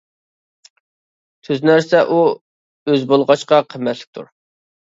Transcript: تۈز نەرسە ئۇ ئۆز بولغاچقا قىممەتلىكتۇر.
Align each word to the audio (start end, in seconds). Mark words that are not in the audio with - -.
تۈز 1.49 1.61
نەرسە 1.71 2.01
ئۇ 2.15 2.19
ئۆز 2.31 3.07
بولغاچقا 3.13 3.63
قىممەتلىكتۇر. 3.75 4.31